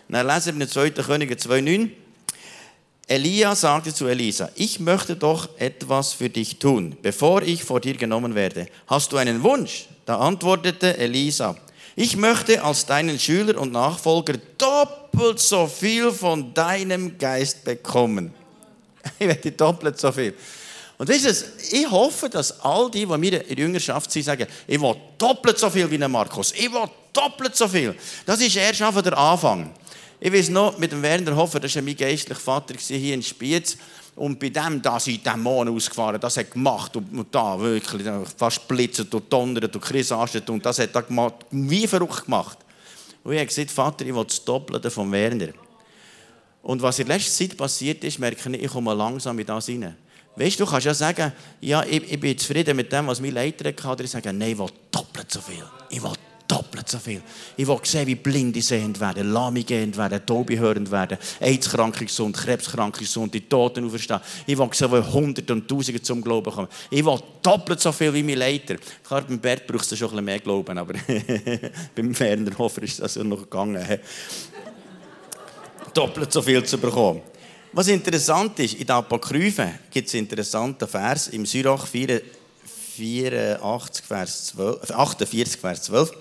[0.10, 0.90] Dann lesen wir in 2.
[0.92, 1.90] Könige 2,9.
[3.10, 7.96] Elia sagte zu Elisa, ich möchte doch etwas für dich tun, bevor ich vor dir
[7.96, 8.68] genommen werde.
[8.88, 9.88] Hast du einen Wunsch?
[10.06, 11.56] Da antwortete Elisa,
[11.96, 18.34] ich möchte als deinen Schüler und Nachfolger doppelt so viel von deinem Geist bekommen.
[19.20, 20.34] Ich werde doppelt so viel.
[20.98, 24.48] Und wisst ihr, ich hoffe, dass all die, die mir in der Jüngerschaft sind, sagen,
[24.66, 26.52] ich will doppelt so viel wie ein Markus.
[26.54, 27.96] Ich will doppelt so viel.
[28.26, 29.72] Das ist erst einfach der Anfang.
[30.20, 33.78] Ich weiß noch, mit dem Werner Hofer, das war mein geistlicher Vater hier in Spiez.
[34.16, 39.14] Und bei dem, da sind Dämonen ausgefahren, das hat gemacht und, da wirklich fast blitzet
[39.14, 42.58] und donnert und Chris und das hat er gemacht, wie verrückt gemacht.
[43.24, 45.50] Und ich habe gesagt, Vater, ich will das Doppelte vom Werner.
[46.64, 49.96] Und was in letzter Zeit passiert ist, merke ich, ich komme langsam in das hinein.
[50.38, 53.32] Weißt du, du kannst ja sagen, ja, ich, ich bin zufrieden mit dem, was mein
[53.32, 54.04] Leiter hatte.
[54.04, 55.64] Ich sage, nein, ich will doppelt so viel.
[55.90, 56.14] Ich will
[56.48, 57.22] doppelt so viel.
[57.56, 62.38] Ich will sehen, wie Blinde sehend werden, Lahme gehend werden, Taube hörend werden, AIDS-Kranke gesund,
[62.38, 64.22] Krebskranke gesund, die Toten auferstehen.
[64.46, 66.68] Ich will sehen, wie Hunderte und Tausende zum Glauben kommen.
[66.92, 68.76] Ich will doppelt so viel wie mein Leiter.
[69.06, 70.94] Klar, beim Bert brauchst du schon ein bisschen mehr Glauben, aber
[71.96, 73.84] beim Werner Hofer ist das noch gegangen.
[75.94, 77.22] doppelt so viel zu bekommen.
[77.74, 84.46] Was interessant ist, in der Apokryphe gibt es einen interessanten Vers im Syrach 84, Vers
[84.48, 86.12] 12, 48, Vers 12.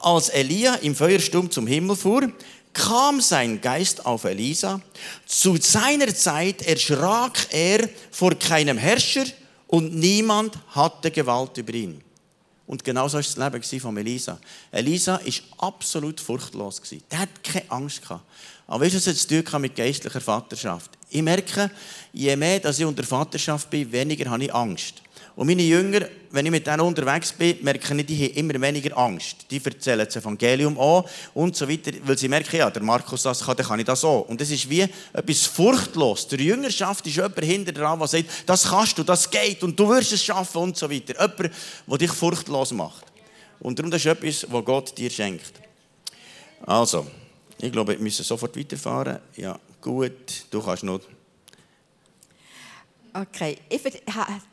[0.00, 2.32] Als Elia im Feuersturm zum Himmel fuhr,
[2.72, 4.80] kam sein Geist auf Elisa.
[5.26, 9.24] Zu seiner Zeit erschrak er vor keinem Herrscher
[9.68, 12.02] und niemand hatte Gewalt über ihn.
[12.66, 14.38] Und genau so war das Leben von Elisa.
[14.70, 16.80] Elisa war absolut furchtlos.
[17.08, 18.02] Er hat keine Angst.
[18.70, 20.92] Aber weißt du, was jetzt zu tun mit geistlicher Vaterschaft?
[21.10, 21.72] Ich merke,
[22.12, 25.02] je mehr dass ich unter Vaterschaft bin, weniger habe ich Angst.
[25.34, 28.96] Und meine Jünger, wenn ich mit denen unterwegs bin, merke ich, die haben immer weniger
[28.96, 29.38] Angst.
[29.50, 31.02] Die erzählen das Evangelium an
[31.34, 34.04] und so weiter, weil sie merken, ja, der Markus das kann, dann kann ich das
[34.04, 34.28] auch.
[34.28, 36.28] Und das ist wie etwas furchtlos.
[36.28, 39.88] Der Jüngerschaft ist jemand hinter dran, der sagt, das kannst du, das geht und du
[39.88, 41.14] wirst es schaffen und so weiter.
[41.14, 41.52] Jemand,
[41.88, 43.06] der dich furchtlos macht.
[43.58, 45.54] Und darum das ist etwas, was Gott dir schenkt.
[46.64, 47.04] Also,
[47.62, 49.18] ich glaube, wir müssen sofort weiterfahren.
[49.36, 51.00] Ja, gut, du kannst noch
[53.12, 53.82] Okay, ich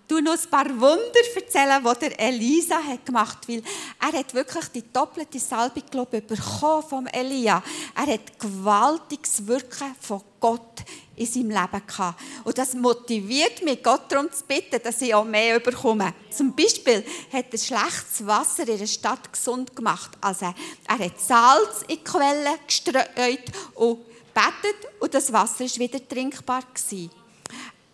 [0.08, 3.62] tu noch ein paar Wunder erzählen, die der Elisa hat gemacht hat, weil
[4.00, 7.62] er hat wirklich die doppelte Salbung glaube bekommen vom Elia.
[7.96, 10.84] Er hat gewaltiges Wirken von Gott
[11.15, 12.20] in seinem Leben gehabt.
[12.43, 16.13] Und das motiviert mich, Gott darum zu bitten, dass ich auch mehr bekomme.
[16.32, 20.12] Zum Beispiel hat er schlechtes Wasser in der Stadt gesund gemacht.
[20.20, 20.46] Also
[20.88, 24.00] er hat Salz in die Quellen gestreut und
[24.34, 27.12] betet und das Wasser war wieder trinkbar gewesen.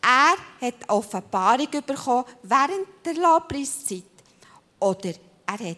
[0.03, 4.03] Er hat Offenbarung bekommen während der Lobpreiszeit.
[4.79, 5.13] Oder
[5.45, 5.77] er hat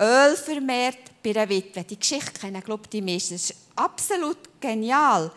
[0.00, 1.82] Öl vermehrt bei einer Witwe.
[1.82, 3.34] Die Geschichte kennen, glaube ich, die meisten.
[3.34, 5.32] Das ist absolut genial.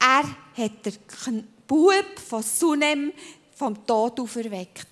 [0.00, 0.24] Er
[0.64, 3.12] hat den Bub von Sunem
[3.54, 4.88] vom Tod auferweckt.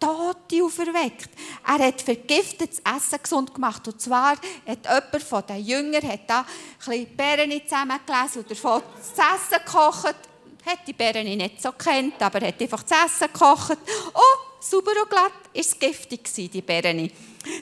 [0.00, 1.30] Tote auferweckt.
[1.66, 3.86] Er hat vergiftetes Essen gesund gemacht.
[3.86, 6.46] Und zwar hat jemand von den Jüngern hat da ein
[6.78, 10.16] bisschen Beeren zusammengelesen und davon das Essen gekocht
[10.66, 13.78] hat die Beeren nicht so kennt, aber hat einfach das Essen gekocht.
[14.14, 17.10] Oh, sauber und glatt, es giftig, die Beeren.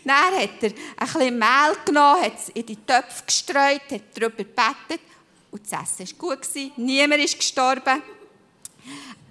[0.05, 4.37] Dann hat er ein bisschen Mehl genommen, hat es in die Töpfe gestreut, hat darüber
[4.37, 5.01] gebetet
[5.51, 8.03] und das Essen war gut, niemand ist gestorben.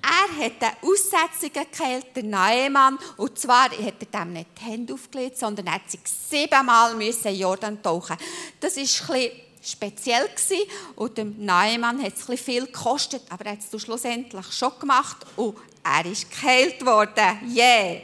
[0.06, 4.94] Er hat eine Aussetzung gekillt, der Naemann, und zwar hat er dem nicht die Hände
[4.94, 8.16] aufgelegt, sondern er hat sich siebenmal in Jordan tauchen
[8.60, 9.32] Das ist ein bisschen
[9.66, 10.70] speziell gewesen.
[10.96, 15.58] und dem Neumann hat es viel gekostet, aber er hat es schlussendlich schon gemacht und
[15.84, 17.54] er ist geheilt worden.
[17.54, 18.02] Yeah!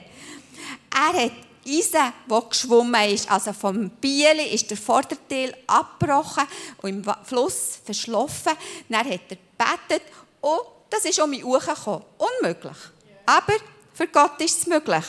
[0.93, 1.31] Er hat
[1.65, 6.43] Eisen, das geschwommen ist, also vom Bieli ist der Vorderteil abgebrochen
[6.81, 8.53] und im Fluss verschlafen.
[8.89, 10.07] Dann hat er gebetet
[10.41, 12.03] und das ist um mich gekommen.
[12.17, 12.77] Unmöglich.
[13.25, 13.53] Aber
[13.93, 15.05] für Gott ist es möglich.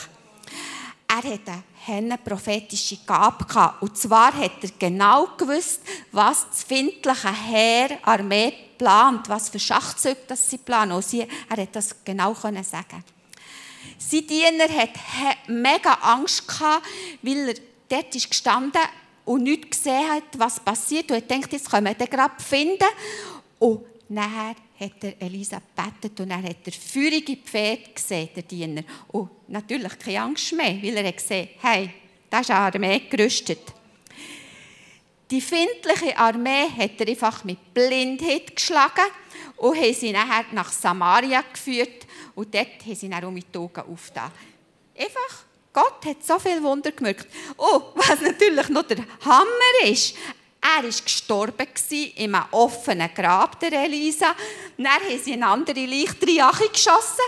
[1.07, 3.81] Er hat eine eine prophetische Gabe gehabt.
[3.81, 10.17] Und zwar hat er genau gewusst, was das findliche Heer, Armee plant, was für Schachzüge
[10.27, 10.93] das sie planen.
[10.93, 13.03] Und sie, er hat das genau können sagen.
[13.97, 14.89] Sein Diener hat
[15.47, 16.85] mega Angst gehabt,
[17.21, 17.55] weil er
[17.89, 18.81] dort ist gestanden
[19.25, 21.11] und nicht gesehen hat, was passiert.
[21.11, 22.87] Und er denkt, jetzt können wir den gerade finden.
[23.59, 28.83] Und nachher hat er Elisa gebetet und er hat er feurige Pferde gesehen, der Diener.
[29.09, 31.89] Und natürlich keine Angst mehr, weil er hat gesehen, hey,
[32.29, 33.59] da ist eine Armee gerüstet.
[35.29, 39.09] Die findliche Armee hat er einfach mit Blindheit geschlagen
[39.57, 43.81] und hat sie nachher nach Samaria geführt und dort haben sie dann um die Augen
[43.81, 44.31] aufgetan.
[44.95, 47.27] Einfach, Gott hat so viel Wunder gemerkt.
[47.57, 50.15] Oh, was natürlich noch der Hammer ist,
[50.63, 51.67] Er war gestorben
[52.15, 54.33] in einem offenen Grab, der Elisa.
[54.77, 57.25] Dann haben sie eine andere leichtere Jache geschossen.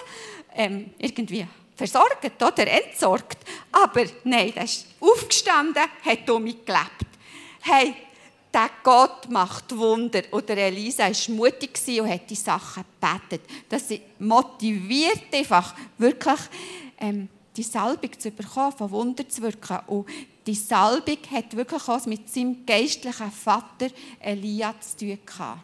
[0.56, 1.46] Ähm, irgendwie
[1.76, 3.40] versorgt oder entsorgt.
[3.72, 7.06] Aber nein, der ist aufgestanden, hat mich gelebt.
[7.62, 7.94] Hey,
[8.54, 10.22] der Gott macht Wunder.
[10.32, 13.42] Und der Elisa war mutig und hat die Sachen gebetet.
[13.68, 13.84] Das
[14.18, 16.40] motiviert einfach wirklich,
[17.00, 19.80] ähm, die Salbung zu bekommen, von Wunder zu wirken.
[19.88, 20.08] Und
[20.46, 23.88] die Salbung hat wirklich auch mit seinem geistlichen Vater
[24.20, 25.62] Elia zu tun gehabt.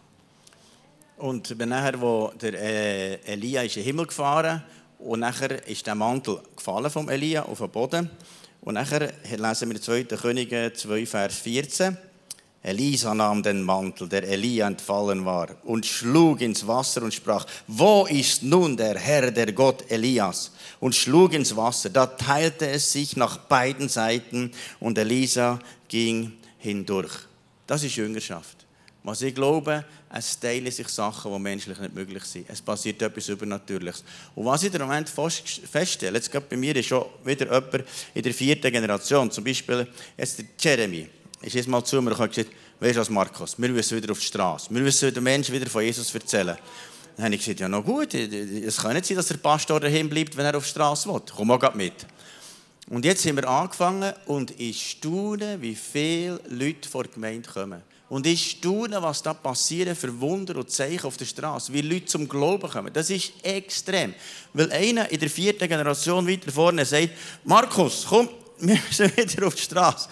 [1.18, 4.64] Und nachher, wo der äh, Elia ist in den Himmel gefahren
[4.98, 8.10] und nachher ist der Mantel gefallen vom Elia auf den Boden.
[8.62, 10.04] Und nachher lesen wir 2.
[10.04, 11.98] Könige 2, Vers 14.
[12.64, 18.06] Elisa nahm den Mantel, der Elia entfallen war, und schlug ins Wasser und sprach, wo
[18.06, 20.52] ist nun der Herr, der Gott Elias?
[20.80, 21.90] Und schlug ins Wasser.
[21.90, 27.12] Da teilte es sich nach beiden Seiten und Elisa ging hindurch.
[27.66, 28.58] Das ist Jüngerschaft.
[29.04, 32.46] Was ich glaube, es teilen sich Sachen, die menschlich nicht möglich sind.
[32.48, 34.04] Es passiert etwas Übernatürliches.
[34.36, 38.22] Und was ich im Moment feststelle, jetzt gerade bei mir ist schon wieder jemand in
[38.22, 41.10] der vierten Generation, zum Beispiel jetzt der Jeremy
[41.42, 44.20] ist jetzt mal zu mir und gesagt, weißt du was, Markus, wir müssen wieder auf
[44.20, 44.68] die Straße.
[44.70, 46.58] Wir müssen den Menschen wieder von Jesus erzählen.
[47.16, 50.10] Dann habe ich gesagt, ja, noch gut, es kann nicht sein, dass der Pastor daheim
[50.10, 51.22] bleibt, wenn er auf die Straße will.
[51.36, 51.94] Komm mal mit.
[52.90, 57.82] Und jetzt haben wir angefangen und ich staune, wie viele Leute vor der Gemeinde kommen.
[58.10, 62.08] Und ich staune, was da passiert für Wunder und Zeichen auf der Straße, wie Leute
[62.08, 62.92] zum Glauben kommen.
[62.92, 64.14] Das ist extrem.
[64.54, 67.12] Weil einer in der vierten Generation weiter vorne sagt,
[67.46, 68.28] Markus, komm,
[68.60, 70.10] wir müssen wieder auf die Straße.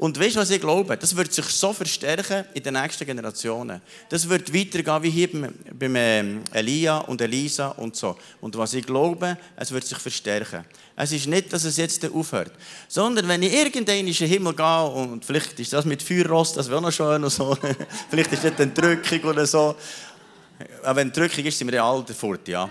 [0.00, 0.96] Und weißt du, was ich glaube?
[0.96, 3.82] Das wird sich so verstärken in den nächsten Generationen.
[4.08, 8.16] Das wird weitergehen wie hier beim, beim ähm, Elia und Elisa und so.
[8.40, 10.64] Und was ich glaube, es wird sich verstärken.
[10.96, 12.50] Es ist nicht, dass es jetzt aufhört,
[12.88, 16.70] sondern wenn ich irgendwann in den Himmel gehe und vielleicht ist das mit Feuerrost, das
[16.70, 17.54] wäre noch schön und so.
[18.08, 19.76] vielleicht ist das eine Drückung oder so.
[20.82, 22.70] Aber wenn Drückung ist, sind wir alle fort, ja.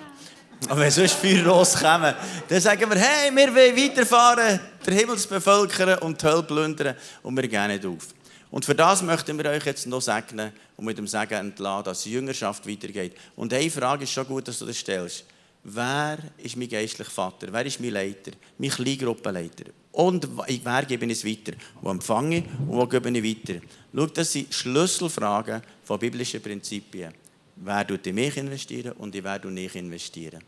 [0.67, 2.13] Aber wenn sonst Feuer loskommen,
[2.47, 7.35] dann sagen wir, hey, wir wollen weiterfahren, den Himmel bevölkern und die Hölle plündern und
[7.35, 8.07] wir gehen nicht auf.
[8.51, 12.03] Und für das möchten wir euch jetzt noch segnen und mit dem Segen entlassen, dass
[12.03, 13.15] die Jüngerschaft weitergeht.
[13.35, 15.23] Und eine Frage ist schon gut, dass du das stellst.
[15.63, 17.47] Wer ist mein geistlicher Vater?
[17.51, 18.31] Wer ist mein Leiter?
[18.57, 19.65] Mein Kleingruppenleiter?
[19.91, 21.57] Und wer gebe ich es weiter?
[21.81, 23.59] Wo empfange ich und wo gebe ich weiter?
[23.93, 27.13] Schau, das sind Schlüsselfragen von biblischen Prinzipien.
[27.61, 30.41] Wer tut in mich investieren und in wer tut ich investieren?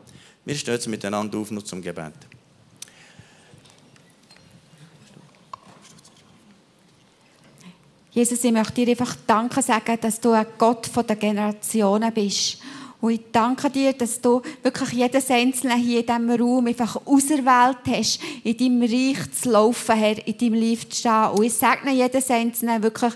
[0.45, 2.13] Wir stehen jetzt miteinander auf noch zum Gebet.
[8.11, 12.59] Jesus, ich möchte dir einfach Danke sagen, dass du ein Gott der Generationen bist
[13.01, 17.79] und ich danke dir, dass du wirklich jedes Einzelne hier in diesem Raum einfach auserwählt
[17.87, 21.29] hast, in deinem Reich zu laufen, Herr, in deinem Life zu stehen.
[21.31, 23.13] Und ich segne jedes Einzelne wirklich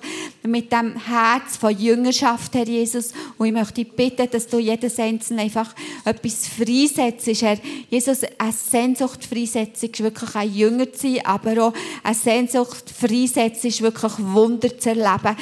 [0.47, 3.11] mit dem Herz von Jüngerschaft, Herr Jesus.
[3.37, 7.57] Und ich möchte bitten, dass du jedes Einzelne einfach etwas freisetzt, Herr.
[7.89, 13.65] Jesus, eine Sehnsucht freisetzt, ist wirklich ein Jünger zu sein, aber auch eine Sehnsucht freisetzt,
[13.65, 15.35] ist wirklich Wunder zu erleben,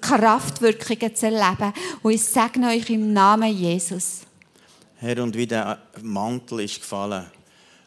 [0.00, 1.72] Kraftwirkungen zu erleben.
[2.02, 3.74] Und ich segne euch im Namen Jesus.
[3.74, 4.20] Jesus.
[4.96, 7.26] Herr, und wie der Mantel ist gefallen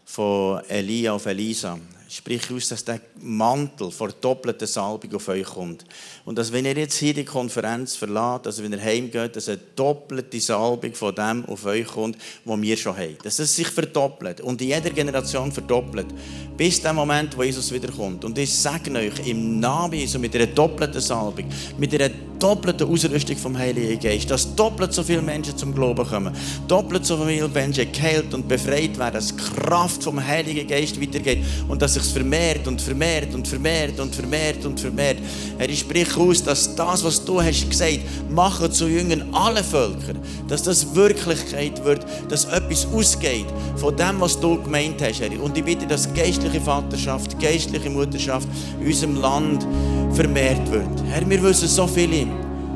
[0.05, 5.85] von Elia auf Elisa, sprich aus, dass der Mantel vor doppelter Salbung auf euch kommt.
[6.25, 9.59] Und dass, wenn ihr jetzt hier die Konferenz verlasst, also wenn ihr heimgeht, dass eine
[9.75, 13.17] doppelte Salbung von dem auf euch kommt, was wir schon haben.
[13.23, 16.07] Dass es sich verdoppelt und in jeder Generation verdoppelt.
[16.55, 18.23] Bis der Moment, wo Jesus wiederkommt.
[18.23, 21.45] Und ich sage euch im Namen Jesu mit einer doppelten Salbung,
[21.77, 26.35] mit einer doppelte Ausrüstung vom Heiligen Geist, dass doppelt so viele Menschen zum Glauben kommen,
[26.67, 31.81] doppelt so viele Menschen geheilt und befreit werden, dass Kraft vom Heiligen Geist weitergeht und
[31.81, 35.17] dass sich vermehrt und vermehrt und vermehrt und vermehrt und vermehrt.
[35.57, 40.13] Herr, ich spreche aus, dass das, was du hast gesagt, machen zu Jüngern alle Völker,
[40.47, 45.41] dass das Wirklichkeit wird, dass etwas ausgeht von dem, was du gemeint hast, Herr.
[45.41, 48.47] Und ich bitte, dass geistliche Vaterschaft, geistliche Mutterschaft
[48.79, 49.65] in unserem Land
[50.13, 50.87] vermehrt wird.
[51.09, 52.27] Herr, wir wissen so viele,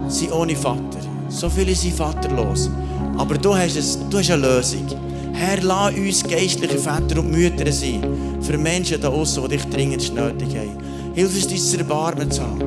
[0.08, 1.00] sind ohne Vater.
[1.30, 2.70] So viele sind vaterlos.
[3.18, 5.11] Aber du hast, es, du hast eine Lösung.
[5.34, 8.02] Herr, lass uns geistliche Väter und Mütter sein.
[8.41, 10.77] Für Menschen da draußen, die dich dringend nötig haben.
[11.13, 12.62] Hilf uns, dein Erbarmen zu haben.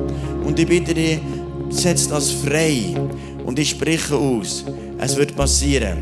[0.45, 1.19] Und ich bitte dich,
[1.69, 2.95] setz das frei.
[3.45, 4.65] Und ich spreche aus,
[4.97, 5.99] es wird passieren,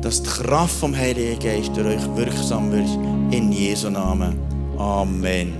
[0.00, 2.88] dass die Kraft vom Heiligen Geist durch euch wirksam wird.
[3.30, 4.38] In Jesu Namen.
[4.76, 5.54] Amen.